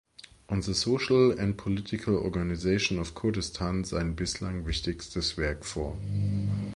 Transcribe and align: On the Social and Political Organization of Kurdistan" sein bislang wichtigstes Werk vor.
On 0.49 0.61
the 0.61 0.73
Social 0.73 1.29
and 1.31 1.59
Political 1.59 2.15
Organization 2.17 2.97
of 2.97 3.13
Kurdistan" 3.13 3.83
sein 3.83 4.15
bislang 4.15 4.65
wichtigstes 4.65 5.37
Werk 5.37 5.63
vor. 5.63 5.95